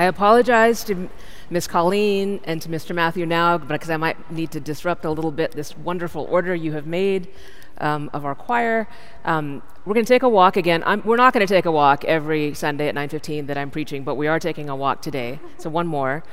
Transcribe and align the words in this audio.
I 0.00 0.04
apologize 0.04 0.82
to 0.84 1.10
Miss 1.50 1.66
Colleen 1.66 2.40
and 2.44 2.62
to 2.62 2.70
Mr. 2.70 2.94
Matthew 2.94 3.26
now 3.26 3.58
because 3.58 3.90
I 3.90 3.98
might 3.98 4.30
need 4.32 4.50
to 4.52 4.58
disrupt 4.58 5.04
a 5.04 5.10
little 5.10 5.30
bit 5.30 5.52
this 5.52 5.76
wonderful 5.76 6.26
order 6.30 6.54
you 6.54 6.72
have 6.72 6.86
made 6.86 7.28
um, 7.76 8.08
of 8.14 8.24
our 8.24 8.34
choir. 8.34 8.88
Um, 9.26 9.62
we're 9.84 9.92
going 9.92 10.06
to 10.06 10.10
take 10.10 10.22
a 10.22 10.28
walk 10.30 10.56
again. 10.56 10.82
I'm, 10.86 11.02
we're 11.04 11.18
not 11.18 11.34
going 11.34 11.46
to 11.46 11.54
take 11.54 11.66
a 11.66 11.70
walk 11.70 12.06
every 12.06 12.54
Sunday 12.54 12.88
at 12.88 12.94
9:15 12.94 13.46
that 13.48 13.58
I'm 13.58 13.70
preaching, 13.70 14.02
but 14.02 14.14
we 14.14 14.26
are 14.26 14.40
taking 14.40 14.70
a 14.70 14.74
walk 14.74 15.02
today. 15.02 15.38
So 15.58 15.68
one 15.68 15.86
more. 15.86 16.24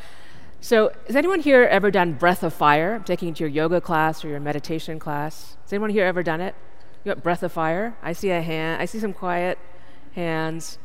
So, 0.61 0.93
has 1.07 1.17
anyone 1.17 1.41
here 1.41 1.63
ever 1.63 1.91
done 1.91 2.13
breath 2.13 2.43
of 2.43 2.53
fire? 2.53 2.95
I'm 2.95 3.03
taking 3.03 3.27
it 3.27 3.35
to 3.35 3.43
your 3.43 3.49
yoga 3.49 3.81
class 3.81 4.23
or 4.23 4.29
your 4.29 4.39
meditation 4.39 4.97
class. 4.97 5.57
Has 5.63 5.73
anyone 5.73 5.89
here 5.89 6.05
ever 6.05 6.23
done 6.23 6.39
it? 6.39 6.55
You 7.03 7.13
got 7.13 7.21
breath 7.21 7.43
of 7.43 7.51
fire? 7.51 7.97
I 8.01 8.13
see 8.13 8.29
a 8.29 8.41
hand. 8.41 8.81
I 8.81 8.85
see 8.85 8.99
some 8.99 9.11
quiet 9.11 9.59
hands. 10.15 10.79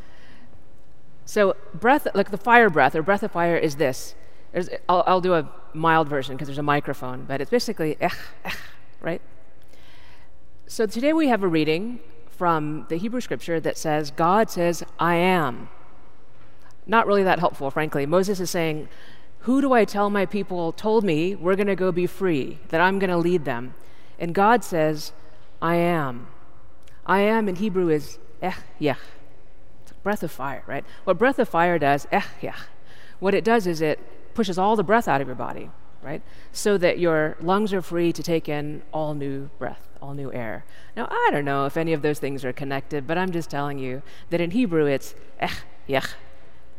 So, 1.24 1.56
breath, 1.74 2.06
like 2.14 2.30
the 2.30 2.38
fire 2.38 2.68
breath 2.68 2.94
or 2.94 3.02
breath 3.02 3.22
of 3.22 3.32
fire, 3.32 3.56
is 3.56 3.76
this. 3.76 4.14
I'll, 4.88 5.04
I'll, 5.06 5.20
do 5.20 5.34
a 5.34 5.48
mild 5.72 6.08
version 6.08 6.36
because 6.36 6.48
there's 6.48 6.58
a 6.58 6.62
microphone, 6.62 7.24
but 7.24 7.40
it's 7.40 7.50
basically 7.50 7.96
eh, 8.00 8.10
eh, 8.44 8.50
right? 9.00 9.22
So 10.66 10.86
today 10.86 11.12
we 11.12 11.28
have 11.28 11.42
a 11.42 11.48
reading 11.48 12.00
from 12.30 12.86
the 12.88 12.96
Hebrew 12.96 13.20
scripture 13.20 13.60
that 13.60 13.78
says, 13.78 14.10
God 14.10 14.50
says, 14.50 14.82
I 14.98 15.14
am. 15.14 15.68
Not 16.86 17.06
really 17.06 17.22
that 17.22 17.38
helpful, 17.38 17.70
frankly. 17.70 18.04
Moses 18.06 18.40
is 18.40 18.50
saying, 18.50 18.88
Who 19.40 19.60
do 19.60 19.72
I 19.72 19.84
tell 19.84 20.10
my 20.10 20.26
people 20.26 20.72
told 20.72 21.04
me 21.04 21.34
we're 21.34 21.56
going 21.56 21.66
to 21.66 21.76
go 21.76 21.92
be 21.92 22.06
free, 22.06 22.58
that 22.68 22.80
I'm 22.80 22.98
going 22.98 23.10
to 23.10 23.16
lead 23.16 23.44
them? 23.44 23.74
And 24.18 24.34
God 24.34 24.64
says, 24.64 25.12
I 25.60 25.76
am. 25.76 26.26
I 27.06 27.20
am 27.20 27.48
in 27.48 27.56
Hebrew 27.56 27.88
is 27.88 28.18
eh, 28.40 28.54
yeah. 28.78 28.96
Breath 30.02 30.22
of 30.22 30.32
fire, 30.32 30.62
right? 30.66 30.84
What 31.04 31.18
breath 31.18 31.38
of 31.38 31.48
fire 31.48 31.78
does, 31.78 32.06
eh, 32.10 32.22
yeah. 32.40 32.56
What 33.20 33.34
it 33.34 33.44
does 33.44 33.66
is 33.66 33.80
it 33.80 34.00
pushes 34.34 34.58
all 34.58 34.76
the 34.76 34.82
breath 34.82 35.06
out 35.06 35.20
of 35.20 35.28
your 35.28 35.36
body, 35.36 35.70
right? 36.02 36.22
So 36.50 36.76
that 36.78 36.98
your 36.98 37.36
lungs 37.40 37.72
are 37.72 37.82
free 37.82 38.12
to 38.12 38.22
take 38.22 38.48
in 38.48 38.82
all 38.92 39.14
new 39.14 39.50
breath 39.58 39.88
all 40.02 40.14
new 40.14 40.32
air. 40.32 40.64
Now, 40.96 41.06
I 41.10 41.30
don't 41.30 41.44
know 41.44 41.64
if 41.64 41.76
any 41.76 41.92
of 41.92 42.02
those 42.02 42.18
things 42.18 42.44
are 42.44 42.52
connected, 42.52 43.06
but 43.06 43.16
I'm 43.16 43.30
just 43.30 43.48
telling 43.48 43.78
you 43.78 44.02
that 44.30 44.40
in 44.40 44.50
Hebrew 44.50 44.86
it's 44.86 45.14
eh, 45.38 45.48
yech, 45.88 46.14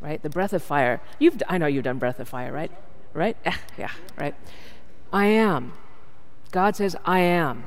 right? 0.01 0.21
The 0.21 0.29
breath 0.29 0.53
of 0.53 0.61
fire. 0.61 1.01
You've, 1.17 1.41
I 1.47 1.57
know 1.57 1.65
you've 1.65 1.85
done 1.85 1.97
breath 1.97 2.19
of 2.19 2.27
fire, 2.27 2.51
right? 2.51 2.71
Right? 3.13 3.37
Eh, 3.45 3.55
yeah, 3.77 3.91
right? 4.17 4.35
I 5.11 5.27
am. 5.27 5.73
God 6.51 6.75
says, 6.75 6.95
I 7.05 7.19
am. 7.19 7.63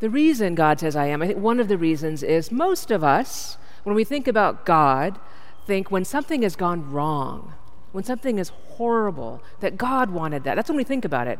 The 0.00 0.10
reason 0.10 0.54
God 0.54 0.80
says 0.80 0.94
I 0.94 1.06
am, 1.06 1.22
I 1.22 1.28
think 1.28 1.38
one 1.38 1.58
of 1.58 1.68
the 1.68 1.78
reasons 1.78 2.22
is 2.22 2.52
most 2.52 2.90
of 2.90 3.02
us, 3.02 3.56
when 3.84 3.94
we 3.94 4.04
think 4.04 4.26
about 4.26 4.66
God, 4.66 5.18
think 5.66 5.90
when 5.90 6.04
something 6.04 6.42
has 6.42 6.56
gone 6.56 6.90
wrong, 6.90 7.54
when 7.92 8.04
something 8.04 8.38
is 8.38 8.48
horrible, 8.48 9.42
that 9.60 9.76
God 9.76 10.10
wanted 10.10 10.44
that. 10.44 10.56
That's 10.56 10.68
when 10.68 10.76
we 10.76 10.84
think 10.84 11.04
about 11.04 11.28
it. 11.28 11.38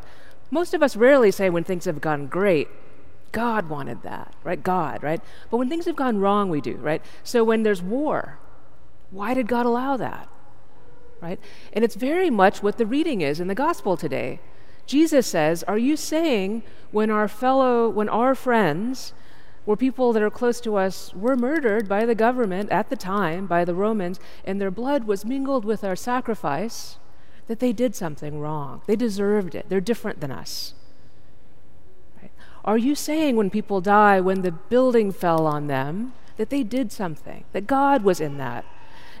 Most 0.51 0.73
of 0.73 0.81
us 0.81 0.95
rarely 0.95 1.31
say 1.31 1.49
when 1.49 1.63
things 1.63 1.85
have 1.85 1.99
gone 1.99 2.27
great, 2.27 2.69
God 3.31 3.67
wanted 3.67 4.03
that, 4.03 4.33
right? 4.43 4.61
God, 4.61 5.03
right? 5.03 5.21
But 5.51 5.57
when 5.57 5.67
things 5.67 5.85
have 5.85 5.97
gone 5.97 6.19
wrong, 6.19 6.49
we 6.49 6.61
do, 6.61 6.75
right? 6.75 7.01
So 7.23 7.43
when 7.43 7.63
there's 7.63 7.81
war, 7.81 8.39
why 9.11 9.33
did 9.33 9.47
God 9.47 9.65
allow 9.65 9.97
that? 9.97 10.29
Right? 11.21 11.39
And 11.73 11.83
it's 11.83 11.95
very 11.95 12.29
much 12.29 12.63
what 12.63 12.77
the 12.77 12.85
reading 12.85 13.21
is 13.21 13.39
in 13.39 13.47
the 13.47 13.55
gospel 13.55 13.97
today. 13.97 14.39
Jesus 14.85 15.25
says, 15.25 15.63
Are 15.63 15.77
you 15.77 15.97
saying 15.97 16.63
when 16.91 17.09
our 17.09 17.27
fellow, 17.27 17.89
when 17.89 18.07
our 18.07 18.35
friends, 18.35 19.13
were 19.65 19.75
people 19.75 20.13
that 20.13 20.21
are 20.21 20.29
close 20.29 20.61
to 20.61 20.75
us, 20.75 21.13
were 21.13 21.35
murdered 21.35 21.89
by 21.89 22.05
the 22.05 22.15
government 22.15 22.69
at 22.71 22.89
the 22.89 22.95
time, 22.95 23.47
by 23.47 23.65
the 23.65 23.73
Romans, 23.73 24.19
and 24.45 24.61
their 24.61 24.71
blood 24.71 25.05
was 25.05 25.25
mingled 25.25 25.65
with 25.65 25.83
our 25.83 25.95
sacrifice, 25.95 26.97
that 27.47 27.59
they 27.59 27.73
did 27.73 27.95
something 27.95 28.39
wrong? 28.39 28.81
They 28.85 28.95
deserved 28.95 29.55
it. 29.55 29.65
They're 29.69 29.81
different 29.81 30.19
than 30.19 30.31
us. 30.31 30.73
Are 32.63 32.77
you 32.79 32.95
saying 32.95 33.35
when 33.35 33.51
people 33.51 33.79
die, 33.79 34.19
when 34.19 34.41
the 34.41 34.51
building 34.51 35.11
fell 35.11 35.45
on 35.45 35.67
them, 35.67 36.13
that 36.37 36.49
they 36.49 36.63
did 36.63 36.91
something, 36.91 37.45
that 37.53 37.67
God 37.67 38.03
was 38.03 38.19
in 38.19 38.37
that? 38.37 38.65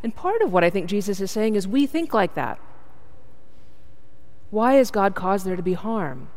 And 0.01 0.15
part 0.15 0.41
of 0.41 0.51
what 0.51 0.63
I 0.63 0.71
think 0.71 0.87
Jesus 0.87 1.21
is 1.21 1.31
saying 1.31 1.55
is 1.55 1.67
we 1.67 1.85
think 1.85 2.13
like 2.13 2.33
that. 2.33 2.59
Why 4.49 4.73
has 4.73 4.89
God 4.89 5.13
caused 5.15 5.45
there 5.45 5.55
to 5.55 5.61
be 5.61 5.73
harm? 5.73 6.29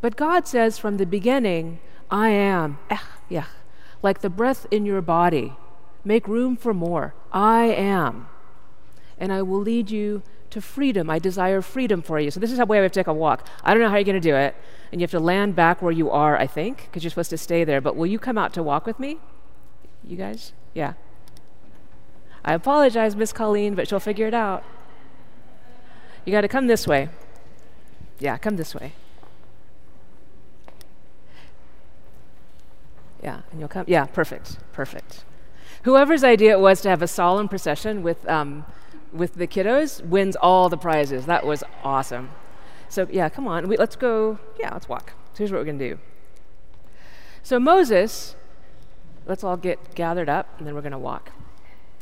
But 0.00 0.16
God 0.16 0.46
says 0.46 0.78
from 0.78 0.98
the 0.98 1.06
beginning, 1.06 1.80
I 2.10 2.28
am, 2.28 2.78
like 4.02 4.20
the 4.20 4.30
breath 4.30 4.66
in 4.70 4.86
your 4.86 5.02
body. 5.02 5.54
Make 6.04 6.28
room 6.28 6.56
for 6.56 6.72
more. 6.72 7.14
I 7.32 7.64
am. 7.64 8.28
And 9.18 9.32
I 9.32 9.42
will 9.42 9.60
lead 9.60 9.90
you 9.90 10.22
to 10.50 10.60
freedom. 10.60 11.10
I 11.10 11.18
desire 11.18 11.60
freedom 11.60 12.02
for 12.02 12.20
you. 12.20 12.30
So 12.30 12.38
this 12.38 12.52
is 12.52 12.58
how 12.58 12.64
we 12.64 12.76
have 12.76 12.90
to 12.90 13.00
take 13.00 13.08
a 13.08 13.12
walk. 13.12 13.48
I 13.64 13.74
don't 13.74 13.82
know 13.82 13.88
how 13.88 13.96
you're 13.96 14.04
going 14.04 14.14
to 14.14 14.20
do 14.20 14.36
it, 14.36 14.54
and 14.92 15.00
you 15.00 15.04
have 15.04 15.10
to 15.10 15.20
land 15.20 15.56
back 15.56 15.82
where 15.82 15.92
you 15.92 16.10
are, 16.10 16.36
I 16.36 16.46
think, 16.46 16.84
because 16.84 17.02
you're 17.02 17.10
supposed 17.10 17.30
to 17.30 17.38
stay 17.38 17.64
there. 17.64 17.80
But 17.80 17.96
will 17.96 18.06
you 18.06 18.18
come 18.18 18.38
out 18.38 18.52
to 18.54 18.62
walk 18.62 18.86
with 18.86 19.00
me? 19.00 19.18
You 20.04 20.16
guys? 20.16 20.52
Yeah. 20.74 20.92
I 22.44 22.54
apologize, 22.54 23.16
Miss 23.16 23.32
Colleen, 23.32 23.74
but 23.74 23.88
she'll 23.88 23.98
figure 23.98 24.28
it 24.28 24.34
out. 24.34 24.62
You 26.24 26.30
got 26.32 26.42
to 26.42 26.48
come 26.48 26.68
this 26.68 26.86
way. 26.86 27.08
Yeah, 28.20 28.38
come 28.38 28.56
this 28.56 28.74
way. 28.74 28.92
Yeah, 33.22 33.40
and 33.50 33.60
you'll 33.60 33.68
come. 33.68 33.84
Yeah, 33.88 34.06
perfect, 34.06 34.58
perfect. 34.72 35.24
Whoever's 35.82 36.24
idea 36.24 36.52
it 36.52 36.60
was 36.60 36.80
to 36.82 36.88
have 36.90 37.02
a 37.02 37.08
solemn 37.08 37.48
procession 37.48 38.02
with 38.02 38.28
um, 38.28 38.64
with 39.12 39.34
the 39.34 39.46
kiddos 39.46 40.04
wins 40.04 40.36
all 40.36 40.68
the 40.68 40.76
prizes. 40.76 41.26
That 41.26 41.46
was 41.46 41.62
awesome. 41.82 42.30
So, 42.88 43.06
yeah, 43.10 43.28
come 43.28 43.46
on. 43.48 43.68
We, 43.68 43.76
let's 43.76 43.96
go. 43.96 44.38
Yeah, 44.58 44.70
let's 44.72 44.88
walk. 44.88 45.12
So, 45.32 45.38
here's 45.38 45.52
what 45.52 45.58
we're 45.58 45.64
going 45.64 45.78
to 45.78 45.88
do. 45.90 45.98
So, 47.42 47.58
Moses, 47.58 48.36
let's 49.26 49.42
all 49.42 49.56
get 49.56 49.94
gathered 49.94 50.28
up 50.28 50.48
and 50.58 50.66
then 50.66 50.74
we're 50.74 50.82
going 50.82 50.92
to 50.92 50.98
walk. 50.98 51.30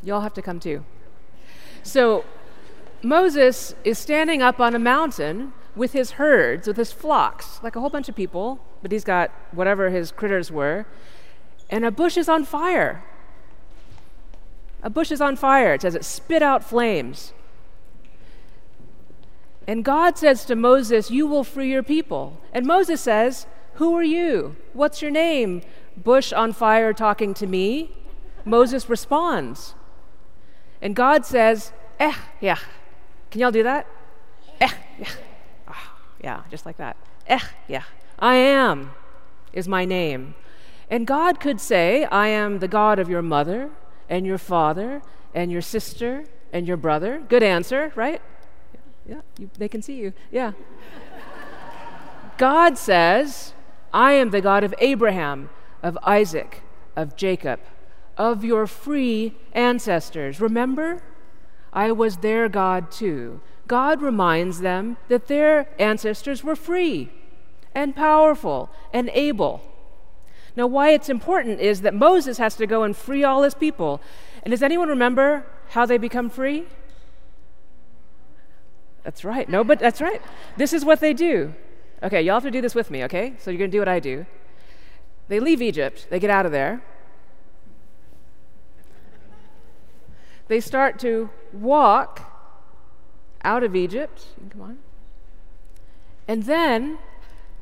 Y'all 0.03 0.21
have 0.21 0.35
to 0.35 0.43
come 0.43 0.61
too. 0.61 0.85
So, 1.83 2.25
Moses 3.03 3.75
is 3.85 3.99
standing 3.99 4.43
up 4.43 4.61
on 4.61 4.75
a 4.75 4.79
mountain 4.79 5.53
with 5.77 5.93
his 5.93 6.13
herds, 6.13 6.67
with 6.67 6.77
his 6.77 6.93
flocks, 6.93 7.61
like 7.63 7.77
a 7.77 7.81
whole 7.81 7.91
bunch 7.91 8.09
of 8.09 8.15
people, 8.15 8.61
but 8.83 8.93
he's 8.93 9.05
got 9.05 9.31
whatever 9.53 9.91
his 9.91 10.13
critters 10.13 10.51
were, 10.51 10.87
and 11.71 11.85
a 11.85 11.91
bush 11.91 12.17
is 12.17 12.29
on 12.29 12.45
fire. 12.45 13.03
A 14.83 14.91
bush 14.91 15.11
is 15.11 15.21
on 15.21 15.35
fire. 15.37 15.75
It 15.75 15.83
says 15.83 15.95
it 15.95 16.05
spit 16.05 16.43
out 16.43 16.63
flames. 16.63 17.33
And 19.67 19.83
God 19.85 20.19
says 20.19 20.45
to 20.45 20.55
Moses, 20.55 21.11
You 21.11 21.27
will 21.27 21.43
free 21.43 21.71
your 21.71 21.83
people. 21.83 22.39
And 22.53 22.67
Moses 22.67 23.01
says, 23.01 23.47
Who 23.75 23.97
are 23.97 24.03
you? 24.03 24.57
What's 24.75 25.01
your 25.01 25.11
name? 25.11 25.63
Bush 25.97 26.33
on 26.33 26.53
fire 26.53 26.93
talking 26.93 27.33
to 27.35 27.47
me. 27.47 27.93
Moses 28.45 28.91
responds. 28.91 29.75
And 30.83 30.95
God 30.95 31.25
says, 31.25 31.73
Eh, 31.99 32.15
yeah. 32.41 32.59
Can 33.31 33.41
y'all 33.41 33.51
do 33.51 33.63
that? 33.63 33.87
Eh, 34.61 34.71
yeah. 34.99 35.09
Yeah, 36.25 36.43
just 36.51 36.65
like 36.65 36.79
that. 36.79 36.97
Yeah. 37.69 37.83
I 38.19 38.37
am 38.37 38.93
is 39.53 39.69
my 39.69 39.85
name. 39.85 40.35
And 40.91 41.07
God 41.07 41.39
could 41.39 41.61
say, 41.61 42.05
I 42.07 42.29
am 42.29 42.59
the 42.59 42.69
God 42.69 42.99
of 42.99 43.09
your 43.09 43.23
mother 43.23 43.71
and 44.09 44.27
your 44.27 44.39
father 44.39 45.03
and 45.35 45.53
your 45.53 45.61
sister 45.61 46.25
and 46.53 46.67
your 46.67 46.77
brother. 46.77 47.23
Good 47.29 47.43
answer, 47.43 47.93
right? 47.95 48.23
Yeah, 49.07 49.21
you, 49.39 49.51
they 49.59 49.69
can 49.69 49.83
see 49.83 49.97
you. 49.97 50.13
Yeah. 50.31 50.53
God 52.39 52.79
says, 52.79 53.53
I 53.93 54.13
am 54.13 54.31
the 54.31 54.41
God 54.41 54.65
of 54.65 54.75
Abraham, 54.79 55.51
of 55.83 55.99
Isaac, 56.03 56.63
of 56.97 57.17
Jacob, 57.17 57.61
of 58.17 58.45
your 58.45 58.67
free 58.67 59.37
ancestors. 59.53 60.41
Remember? 60.41 61.03
I 61.73 61.93
was 61.93 62.19
their 62.19 62.49
God 62.49 62.91
too. 62.91 63.41
God 63.67 64.03
reminds 64.03 64.61
them 64.61 64.97
that 65.09 65.27
their 65.27 65.69
ancestors 65.79 66.45
were 66.45 66.57
free 66.57 67.11
and 67.75 67.97
powerful 67.97 68.71
and 68.93 69.11
able. 69.15 69.63
Now, 70.57 70.67
why 70.67 70.91
it's 70.91 71.09
important 71.09 71.61
is 71.61 71.81
that 71.81 71.95
Moses 71.95 72.39
has 72.39 72.55
to 72.57 72.67
go 72.67 72.85
and 72.85 72.97
free 72.97 73.25
all 73.25 73.43
his 73.43 73.55
people. 73.55 74.01
And 74.43 74.53
does 74.53 74.63
anyone 74.63 74.89
remember 74.89 75.45
how 75.71 75.85
they 75.85 75.99
become 75.99 76.31
free? 76.31 76.67
That's 79.03 79.25
right. 79.25 79.49
No, 79.49 79.65
but 79.65 79.79
that's 79.79 80.01
right. 80.01 80.23
This 80.57 80.73
is 80.73 80.85
what 80.85 81.01
they 81.01 81.13
do. 81.13 81.55
Okay, 82.03 82.23
y'all 82.23 82.35
have 82.35 82.43
to 82.45 82.51
do 82.51 82.61
this 82.61 82.75
with 82.75 82.91
me, 82.91 83.05
okay? 83.05 83.35
So 83.39 83.51
you're 83.51 83.59
going 83.59 83.71
to 83.71 83.75
do 83.75 83.81
what 83.81 83.89
I 83.89 83.99
do. 83.99 84.27
They 85.29 85.41
leave 85.41 85.63
Egypt, 85.63 86.07
they 86.11 86.21
get 86.21 86.31
out 86.31 86.47
of 86.47 86.53
there. 86.53 86.83
They 90.49 90.61
start 90.61 90.99
to 90.99 91.31
walk 91.53 92.34
out 93.45 93.63
of 93.63 93.77
Egypt. 93.77 94.27
Come 94.51 94.63
on. 94.63 94.79
And 96.27 96.45
then 96.45 96.99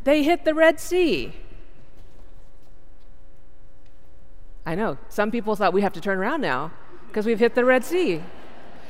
they 0.05 0.23
hit 0.23 0.44
the 0.44 0.55
Red 0.55 0.81
Sea. 0.81 1.34
I 4.64 4.75
know. 4.75 4.99
Some 5.08 5.31
people 5.31 5.56
thought 5.56 5.73
we 5.73 5.82
have 5.82 5.93
to 5.94 6.00
turn 6.00 6.19
around 6.19 6.40
now 6.40 6.70
because 7.08 7.26
we've 7.26 7.40
hit 7.40 7.55
the 7.55 7.64
Red 7.64 7.84
Sea. 7.84 8.23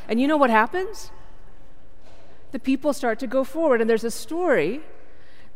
And 0.07 0.21
you 0.21 0.29
know 0.29 0.37
what 0.37 0.51
happens? 0.51 1.11
the 2.53 2.59
people 2.59 2.93
start 2.93 3.19
to 3.19 3.27
go 3.27 3.43
forward. 3.43 3.81
And 3.81 3.91
there's 3.91 4.05
a 4.05 4.11
story 4.11 4.81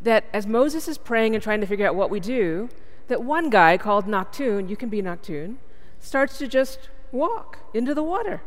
that 0.00 0.24
as 0.32 0.46
Moses 0.46 0.88
is 0.88 0.98
praying 0.98 1.34
and 1.34 1.42
trying 1.42 1.60
to 1.60 1.66
figure 1.66 1.86
out 1.86 1.94
what 1.94 2.10
we 2.10 2.18
do, 2.18 2.68
that 3.08 3.22
one 3.22 3.48
guy 3.50 3.76
called 3.76 4.06
Nachshon, 4.06 4.68
you 4.68 4.76
can 4.76 4.88
be 4.88 5.00
Nachshon, 5.00 5.56
starts 6.00 6.38
to 6.38 6.48
just 6.48 6.88
walk 7.12 7.58
into 7.72 7.94
the 7.94 8.02
water. 8.02 8.42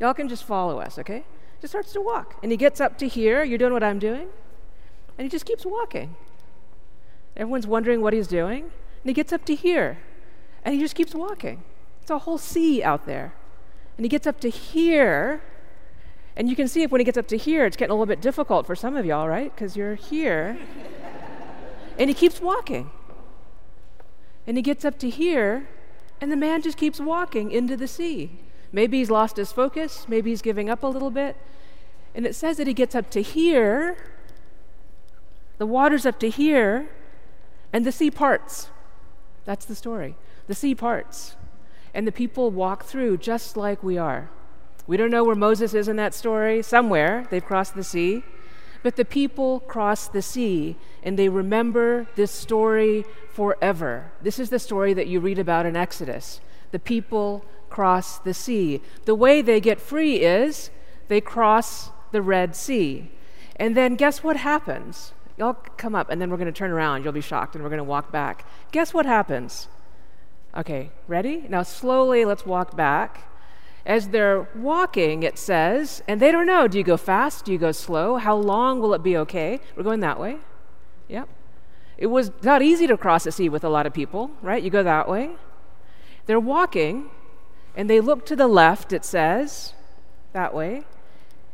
Y'all 0.00 0.14
can 0.14 0.28
just 0.28 0.44
follow 0.44 0.80
us, 0.80 0.98
okay? 0.98 1.24
Just 1.60 1.72
starts 1.72 1.92
to 1.92 2.00
walk. 2.00 2.38
And 2.42 2.50
he 2.52 2.56
gets 2.56 2.80
up 2.80 2.98
to 2.98 3.08
here, 3.08 3.42
you're 3.42 3.58
doing 3.58 3.72
what 3.72 3.82
I'm 3.82 3.98
doing, 3.98 4.28
and 5.18 5.24
he 5.24 5.28
just 5.28 5.46
keeps 5.46 5.64
walking. 5.64 6.16
Everyone's 7.36 7.66
wondering 7.66 8.00
what 8.00 8.12
he's 8.12 8.28
doing, 8.28 8.62
and 8.64 9.04
he 9.04 9.12
gets 9.12 9.32
up 9.32 9.44
to 9.46 9.54
here, 9.54 9.98
and 10.64 10.74
he 10.74 10.80
just 10.80 10.94
keeps 10.94 11.14
walking. 11.14 11.62
It's 12.02 12.10
a 12.10 12.18
whole 12.18 12.38
sea 12.38 12.82
out 12.82 13.06
there. 13.06 13.34
And 13.96 14.04
he 14.04 14.08
gets 14.08 14.26
up 14.26 14.40
to 14.40 14.50
here, 14.50 15.42
and 16.36 16.48
you 16.50 16.56
can 16.56 16.68
see 16.68 16.82
if 16.82 16.90
when 16.90 17.00
he 17.00 17.04
gets 17.04 17.18
up 17.18 17.26
to 17.28 17.36
here, 17.36 17.64
it's 17.64 17.76
getting 17.76 17.90
a 17.90 17.94
little 17.94 18.06
bit 18.06 18.20
difficult 18.20 18.66
for 18.66 18.76
some 18.76 18.96
of 18.96 19.06
y'all, 19.06 19.28
right? 19.28 19.54
Because 19.54 19.76
you're 19.76 19.94
here. 19.94 20.58
and 21.98 22.10
he 22.10 22.14
keeps 22.14 22.40
walking. 22.40 22.90
And 24.46 24.56
he 24.56 24.62
gets 24.62 24.84
up 24.84 24.98
to 25.00 25.10
here, 25.10 25.66
and 26.20 26.30
the 26.30 26.36
man 26.36 26.62
just 26.62 26.78
keeps 26.78 27.00
walking 27.00 27.50
into 27.50 27.76
the 27.76 27.88
sea. 27.88 28.38
Maybe 28.72 28.98
he's 28.98 29.10
lost 29.10 29.36
his 29.36 29.52
focus, 29.52 30.06
maybe 30.08 30.30
he's 30.30 30.42
giving 30.42 30.68
up 30.68 30.82
a 30.82 30.86
little 30.86 31.10
bit. 31.10 31.36
And 32.14 32.26
it 32.26 32.34
says 32.34 32.56
that 32.56 32.66
he 32.66 32.74
gets 32.74 32.94
up 32.94 33.10
to 33.10 33.22
here, 33.22 33.96
the 35.58 35.66
water's 35.66 36.06
up 36.06 36.18
to 36.20 36.30
here, 36.30 36.88
and 37.72 37.84
the 37.84 37.92
sea 37.92 38.10
parts. 38.10 38.68
That's 39.44 39.64
the 39.64 39.74
story. 39.74 40.16
The 40.46 40.54
sea 40.54 40.74
parts. 40.74 41.36
And 41.94 42.06
the 42.06 42.12
people 42.12 42.50
walk 42.50 42.84
through 42.84 43.18
just 43.18 43.56
like 43.56 43.82
we 43.82 43.96
are. 43.96 44.30
We 44.86 44.96
don't 44.96 45.10
know 45.10 45.24
where 45.24 45.34
Moses 45.34 45.74
is 45.74 45.88
in 45.88 45.96
that 45.96 46.14
story. 46.14 46.62
Somewhere 46.62 47.26
they've 47.30 47.44
crossed 47.44 47.74
the 47.74 47.84
sea. 47.84 48.22
But 48.82 48.96
the 48.96 49.04
people 49.04 49.60
cross 49.60 50.06
the 50.06 50.22
sea 50.22 50.76
and 51.02 51.18
they 51.18 51.28
remember 51.28 52.06
this 52.14 52.30
story 52.30 53.04
forever. 53.32 54.12
This 54.22 54.38
is 54.38 54.50
the 54.50 54.58
story 54.58 54.94
that 54.94 55.06
you 55.06 55.20
read 55.20 55.38
about 55.38 55.66
in 55.66 55.74
Exodus. 55.74 56.40
The 56.70 56.78
people 56.78 57.44
cross 57.76 58.18
the 58.18 58.32
sea. 58.32 58.80
The 59.04 59.14
way 59.14 59.42
they 59.42 59.60
get 59.60 59.78
free 59.78 60.22
is 60.22 60.70
they 61.08 61.20
cross 61.20 61.90
the 62.10 62.22
Red 62.22 62.56
Sea. 62.56 63.10
And 63.56 63.76
then 63.76 63.96
guess 63.96 64.24
what 64.24 64.38
happens? 64.38 65.12
Y'all 65.36 65.58
come 65.76 65.94
up 65.94 66.08
and 66.08 66.18
then 66.18 66.30
we're 66.30 66.38
going 66.38 66.54
to 66.54 66.58
turn 66.58 66.70
around. 66.70 67.04
You'll 67.04 67.12
be 67.12 67.20
shocked 67.20 67.54
and 67.54 67.62
we're 67.62 67.68
going 67.68 67.76
to 67.76 67.84
walk 67.84 68.10
back. 68.10 68.46
Guess 68.72 68.94
what 68.94 69.04
happens? 69.04 69.68
Okay, 70.56 70.90
ready? 71.06 71.44
Now 71.50 71.62
slowly 71.62 72.24
let's 72.24 72.46
walk 72.46 72.74
back. 72.74 73.30
As 73.84 74.08
they're 74.08 74.48
walking, 74.56 75.22
it 75.22 75.36
says, 75.36 76.02
and 76.08 76.18
they 76.18 76.32
don't 76.32 76.46
know 76.46 76.66
do 76.66 76.78
you 76.78 76.84
go 76.84 76.96
fast? 76.96 77.44
Do 77.44 77.52
you 77.52 77.58
go 77.58 77.72
slow? 77.72 78.16
How 78.16 78.36
long 78.36 78.80
will 78.80 78.94
it 78.94 79.02
be 79.02 79.18
okay? 79.18 79.60
We're 79.76 79.82
going 79.82 80.00
that 80.00 80.18
way. 80.18 80.38
Yep. 81.08 81.28
It 81.98 82.06
was 82.06 82.30
not 82.42 82.62
easy 82.62 82.86
to 82.86 82.96
cross 82.96 83.24
the 83.24 83.32
sea 83.32 83.50
with 83.50 83.64
a 83.64 83.68
lot 83.68 83.84
of 83.84 83.92
people, 83.92 84.30
right? 84.40 84.62
You 84.62 84.70
go 84.70 84.82
that 84.82 85.10
way. 85.10 85.32
They're 86.24 86.40
walking, 86.40 87.10
and 87.76 87.88
they 87.90 88.00
look 88.00 88.24
to 88.26 88.34
the 88.34 88.48
left, 88.48 88.92
it 88.92 89.04
says, 89.04 89.74
that 90.32 90.54
way, 90.54 90.84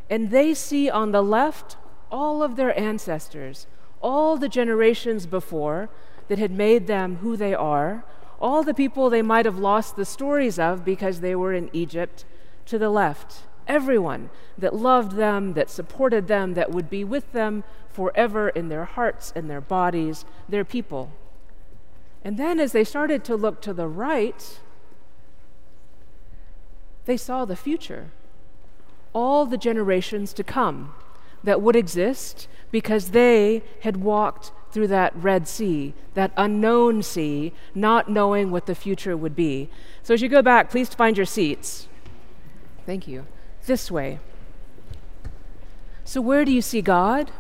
and 0.09 0.31
they 0.31 0.55
see 0.55 0.89
on 0.89 1.13
the 1.13 1.23
left 1.23 1.77
all 2.11 2.43
of 2.43 2.57
their 2.57 2.79
ancestors, 2.79 3.67
all 4.01 4.37
the 4.37 4.49
generations 4.49 5.27
before 5.27 5.89
that 6.29 6.39
had 6.39 6.53
made 6.53 6.87
them 6.87 7.17
who 7.17 7.37
they 7.37 7.55
are, 7.55 8.05
all 8.41 8.63
the 8.63 8.75
people 8.75 9.11
they 9.11 9.23
might 9.23 9.47
have 9.47 9.59
lost 9.59 9.97
the 9.97 10.05
stories 10.05 10.59
of 10.59 10.85
because 10.85 11.21
they 11.21 11.35
were 11.35 11.53
in 11.53 11.71
Egypt 11.73 12.25
to 12.67 12.79
the 12.79 12.91
left. 12.91 13.43
Everyone 13.67 14.31
that 14.59 14.75
loved 14.75 15.17
them, 15.17 15.55
that 15.55 15.71
supported 15.71 16.27
them, 16.29 16.55
that 16.55 16.71
would 16.71 16.91
be 16.91 17.05
with 17.05 17.33
them 17.33 17.65
forever 17.89 18.49
in 18.49 18.69
their 18.69 18.85
hearts 18.85 19.33
and 19.35 19.49
their 19.49 19.61
bodies, 19.61 20.25
their 20.49 20.65
people. 20.65 21.13
And 22.25 22.37
then 22.37 22.59
as 22.59 22.73
they 22.73 22.85
started 22.85 23.25
to 23.25 23.37
look 23.37 23.63
to 23.63 23.73
the 23.73 23.89
right, 23.89 24.61
they 27.05 27.17
saw 27.17 27.45
the 27.45 27.57
future, 27.57 28.11
all 29.13 29.47
the 29.47 29.59
generations 29.59 30.33
to 30.35 30.45
come 30.45 30.95
that 31.45 31.61
would 31.61 31.77
exist 31.77 32.49
because 32.71 33.11
they 33.11 33.63
had 33.81 33.99
walked 33.99 34.53
through 34.71 34.87
that 34.87 35.15
Red 35.15 35.47
Sea, 35.47 35.93
that 36.15 36.33
unknown 36.37 37.03
sea, 37.03 37.53
not 37.75 38.09
knowing 38.09 38.51
what 38.51 38.67
the 38.67 38.75
future 38.75 39.17
would 39.17 39.37
be. 39.37 39.69
So 40.03 40.15
as 40.15 40.23
you 40.23 40.29
go 40.29 40.41
back, 40.41 40.71
please 40.71 40.89
find 40.89 41.17
your 41.17 41.27
seats. 41.27 41.89
Thank 42.87 43.07
you. 43.07 43.27
This 43.67 43.91
way. 43.91 44.19
So, 46.05 46.21
where 46.21 46.45
do 46.45 46.53
you 46.53 46.63
see 46.63 46.83
God? 46.83 47.31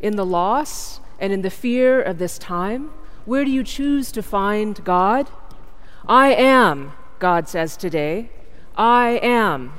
In 0.00 0.16
the 0.16 0.24
loss 0.24 1.00
and 1.20 1.32
in 1.32 1.42
the 1.42 1.50
fear 1.50 2.00
of 2.00 2.18
this 2.18 2.38
time? 2.38 2.90
Where 3.24 3.44
do 3.44 3.50
you 3.50 3.62
choose 3.62 4.10
to 4.12 4.22
find 4.22 4.82
God? 4.84 5.28
I 6.06 6.34
am, 6.34 6.92
God 7.22 7.48
says 7.48 7.76
today. 7.76 8.30
I 8.76 9.20
am. 9.22 9.74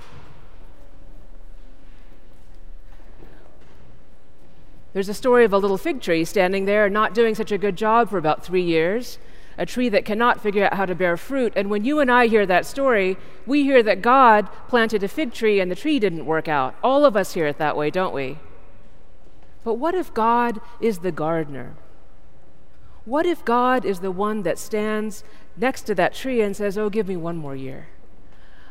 There's 4.94 5.10
a 5.10 5.14
story 5.14 5.44
of 5.44 5.52
a 5.52 5.58
little 5.58 5.78
fig 5.78 6.00
tree 6.00 6.24
standing 6.24 6.64
there, 6.64 6.90
not 6.90 7.14
doing 7.14 7.36
such 7.36 7.52
a 7.52 7.58
good 7.58 7.76
job 7.76 8.10
for 8.10 8.18
about 8.18 8.46
three 8.46 8.64
years, 8.64 9.18
a 9.58 9.66
tree 9.66 9.90
that 9.90 10.06
cannot 10.06 10.40
figure 10.40 10.64
out 10.64 10.76
how 10.76 10.86
to 10.86 10.96
bear 10.96 11.18
fruit. 11.18 11.52
And 11.58 11.70
when 11.70 11.84
you 11.84 12.00
and 12.00 12.10
I 12.10 12.28
hear 12.28 12.46
that 12.46 12.66
story, 12.66 13.18
we 13.46 13.64
hear 13.64 13.84
that 13.84 14.02
God 14.02 14.48
planted 14.70 15.04
a 15.04 15.10
fig 15.10 15.34
tree 15.34 15.60
and 15.60 15.70
the 15.70 15.76
tree 15.76 16.00
didn't 16.00 16.26
work 16.26 16.48
out. 16.48 16.76
All 16.82 17.04
of 17.04 17.18
us 17.18 17.34
hear 17.34 17.48
it 17.48 17.58
that 17.58 17.76
way, 17.76 17.90
don't 17.90 18.14
we? 18.14 18.38
But 19.66 19.74
what 19.74 19.96
if 19.96 20.14
God 20.14 20.62
is 20.80 21.00
the 21.00 21.12
gardener? 21.12 21.76
What 23.04 23.26
if 23.26 23.44
God 23.44 23.84
is 23.84 24.00
the 24.00 24.12
one 24.12 24.44
that 24.44 24.58
stands 24.58 25.26
next 25.58 25.84
to 25.84 25.96
that 25.96 26.14
tree 26.14 26.42
and 26.42 26.56
says, 26.56 26.78
Oh, 26.78 26.90
give 26.90 27.08
me 27.08 27.18
one 27.18 27.38
more 27.38 27.56
year? 27.56 27.88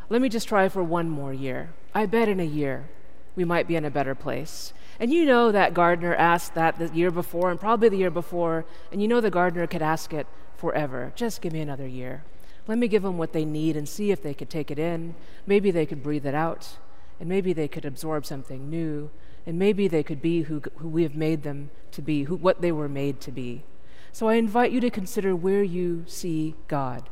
Let 0.09 0.21
me 0.21 0.29
just 0.29 0.49
try 0.49 0.69
for 0.69 0.83
one 0.83 1.09
more 1.09 1.33
year. 1.33 1.71
I 1.95 2.07
bet 2.07 2.29
in 2.29 2.41
a 2.41 2.45
year 2.45 2.89
we 3.35 3.45
might 3.45 3.69
be 3.69 3.77
in 3.77 3.85
a 3.85 3.91
better 3.91 4.15
place. 4.15 4.73
And 5.01 5.13
you 5.13 5.25
know 5.25 5.51
that 5.51 5.75
gardener 5.75 6.15
asked 6.15 6.55
that 6.55 6.79
the 6.79 6.89
year 6.89 7.11
before 7.11 7.51
and 7.51 7.59
probably 7.59 7.89
the 7.89 7.97
year 7.97 8.11
before, 8.11 8.65
and 8.91 9.01
you 9.01 9.09
know 9.09 9.21
the 9.21 9.31
gardener 9.31 9.67
could 9.67 9.83
ask 9.83 10.13
it 10.13 10.27
forever. 10.57 11.13
Just 11.17 11.41
give 11.41 11.53
me 11.53 11.61
another 11.61 11.87
year. 11.87 12.25
Let 12.69 12.79
me 12.79 12.89
give 12.89 13.03
them 13.03 13.19
what 13.19 13.33
they 13.33 13.45
need 13.45 13.77
and 13.77 13.89
see 13.89 14.13
if 14.13 14.23
they 14.23 14.35
could 14.35 14.51
take 14.51 14.71
it 14.71 14.79
in. 14.79 15.15
Maybe 15.47 15.71
they 15.71 15.87
could 15.87 16.03
breathe 16.03 16.27
it 16.27 16.35
out, 16.35 16.77
and 17.19 17.29
maybe 17.29 17.53
they 17.53 17.67
could 17.67 17.85
absorb 17.85 18.25
something 18.25 18.71
new, 18.71 19.11
and 19.45 19.59
maybe 19.59 19.89
they 19.89 20.03
could 20.03 20.23
be 20.23 20.43
who, 20.43 20.63
who 20.77 20.89
we 20.89 21.03
have 21.03 21.17
made 21.17 21.43
them 21.43 21.71
to 21.91 22.03
be, 22.03 22.25
who, 22.25 22.37
what 22.37 22.61
they 22.61 22.71
were 22.71 22.89
made 22.89 23.21
to 23.23 23.33
be. 23.33 23.65
So 24.13 24.29
I 24.29 24.35
invite 24.35 24.73
you 24.73 24.81
to 24.81 24.91
consider 24.91 25.35
where 25.35 25.63
you 25.63 26.05
see 26.07 26.55
God. 26.69 27.09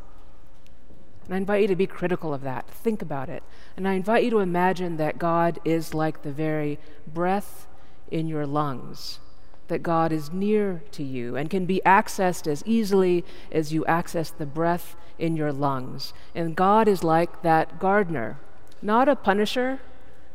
And 1.25 1.35
I 1.35 1.39
invite 1.39 1.63
you 1.63 1.69
to 1.69 1.77
be 1.77 1.87
critical 1.87 2.35
of 2.35 2.43
that. 2.43 2.69
Think 2.69 3.01
about 3.01 3.29
it. 3.29 3.43
And 3.77 3.89
I 3.89 3.95
invite 3.95 4.25
you 4.25 4.31
to 4.31 4.41
imagine 4.41 4.99
that 4.99 5.19
God 5.19 5.59
is 5.65 5.95
like 5.95 6.23
the 6.23 6.33
very 6.33 6.79
breath 7.07 7.67
in 8.11 8.27
your 8.27 8.47
lungs, 8.47 9.21
that 9.69 9.83
God 9.83 10.13
is 10.13 10.33
near 10.33 10.83
to 10.91 11.03
you 11.03 11.37
and 11.37 11.49
can 11.49 11.65
be 11.65 11.81
accessed 11.87 12.47
as 12.47 12.63
easily 12.67 13.25
as 13.51 13.73
you 13.73 13.85
access 13.87 14.31
the 14.31 14.45
breath 14.45 14.97
in 15.19 15.37
your 15.37 15.53
lungs. 15.53 16.13
And 16.35 16.55
God 16.55 16.87
is 16.87 17.03
like 17.03 17.43
that 17.43 17.79
gardener, 17.79 18.39
not 18.83 19.09
a 19.09 19.17
punisher, 19.17 19.81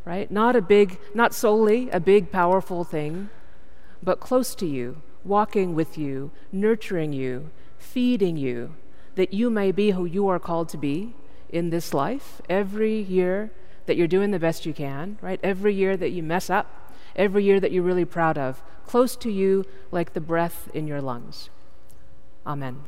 right? 0.05 0.31
Not 0.31 0.55
a 0.55 0.61
big, 0.61 0.97
not 1.13 1.33
solely 1.33 1.89
a 1.89 1.99
big, 1.99 2.31
powerful 2.31 2.83
thing, 2.83 3.29
but 4.01 4.19
close 4.19 4.55
to 4.55 4.65
you, 4.65 5.01
walking 5.25 5.75
with 5.75 5.97
you, 5.97 6.31
nurturing 6.51 7.11
you, 7.11 7.49
feeding 7.77 8.37
you, 8.37 8.75
that 9.15 9.33
you 9.33 9.49
may 9.49 9.71
be 9.71 9.91
who 9.91 10.05
you 10.05 10.27
are 10.27 10.39
called 10.39 10.69
to 10.69 10.77
be 10.77 11.15
in 11.49 11.69
this 11.69 11.93
life 11.93 12.41
every 12.49 13.01
year 13.01 13.51
that 13.85 13.97
you're 13.97 14.07
doing 14.07 14.31
the 14.31 14.39
best 14.39 14.65
you 14.65 14.73
can, 14.73 15.17
right? 15.21 15.39
Every 15.43 15.73
year 15.73 15.97
that 15.97 16.09
you 16.09 16.23
mess 16.23 16.49
up, 16.49 16.91
every 17.15 17.43
year 17.43 17.59
that 17.59 17.71
you're 17.71 17.83
really 17.83 18.05
proud 18.05 18.37
of, 18.37 18.61
close 18.85 19.15
to 19.17 19.31
you 19.31 19.65
like 19.91 20.13
the 20.13 20.21
breath 20.21 20.69
in 20.73 20.87
your 20.87 21.01
lungs. 21.01 21.49
Amen. 22.45 22.83